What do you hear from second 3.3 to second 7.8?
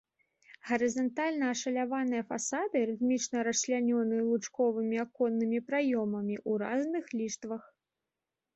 расчлянёны лучковымі аконнымі праёмамі ў разных ліштвах.